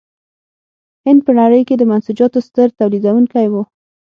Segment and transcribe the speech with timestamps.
[1.05, 3.53] هند په نړۍ کې د منسوجاتو ستر تولیدوونکی و.